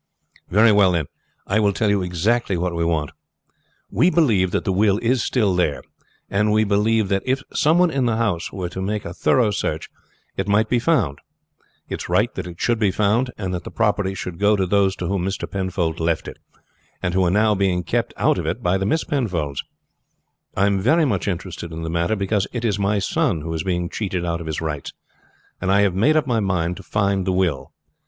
"Very 0.49 0.71
well, 0.71 0.93
then, 0.93 1.05
I 1.45 1.59
will 1.59 1.73
tell 1.73 1.91
you 1.91 2.01
exactly 2.01 2.57
what 2.57 2.73
we 2.75 2.83
want. 2.83 3.11
We 3.91 4.09
believe 4.09 4.49
that 4.49 4.65
the 4.65 4.71
will 4.71 4.97
is 4.97 5.21
still 5.21 5.55
there, 5.55 5.83
and 6.27 6.51
we 6.51 6.63
believe 6.63 7.07
that 7.09 7.21
if 7.23 7.43
some 7.53 7.77
one 7.77 7.91
in 7.91 8.07
the 8.07 8.17
house 8.17 8.51
were 8.51 8.67
to 8.69 8.81
make 8.81 9.05
a 9.05 9.13
thorough 9.13 9.51
search 9.51 9.91
it 10.37 10.47
might 10.47 10.67
be 10.69 10.79
found. 10.79 11.19
It 11.87 12.01
is 12.01 12.09
right 12.09 12.33
that 12.33 12.47
it 12.47 12.59
should 12.59 12.79
be 12.79 12.89
found, 12.89 13.29
and 13.37 13.53
that 13.53 13.63
the 13.63 13.69
property 13.69 14.15
should 14.15 14.39
go 14.39 14.55
to 14.55 14.65
those 14.65 14.95
to 14.95 15.05
whom 15.07 15.23
Mr. 15.23 15.47
Penfold 15.47 15.99
left 15.99 16.27
it, 16.27 16.39
and 17.03 17.13
who 17.13 17.23
are 17.23 17.29
now 17.29 17.53
being 17.53 17.83
kept 17.83 18.11
out 18.17 18.39
of 18.39 18.47
it 18.47 18.63
by 18.63 18.79
the 18.79 18.87
Miss 18.87 19.03
Penfolds. 19.03 19.63
I 20.57 20.65
am 20.65 20.79
very 20.81 21.05
much 21.05 21.27
interested 21.27 21.71
in 21.71 21.83
the 21.83 21.91
matter, 21.91 22.15
because 22.15 22.47
it 22.51 22.65
is 22.65 22.79
my 22.79 22.97
son 22.97 23.41
who 23.41 23.53
is 23.53 23.61
being 23.61 23.87
cheated 23.87 24.25
out 24.25 24.41
of 24.41 24.47
his 24.47 24.61
rights; 24.61 24.93
and 25.61 25.71
I 25.71 25.81
have 25.81 25.93
made 25.93 26.17
up 26.17 26.25
my 26.25 26.39
mind 26.39 26.77
to 26.77 26.81
find 26.81 27.23
the 27.27 27.31
will. 27.31 27.71